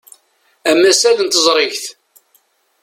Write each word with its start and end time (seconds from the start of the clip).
Amasal 0.69 1.17
n 1.25 1.27
teẓrigt. 1.29 1.85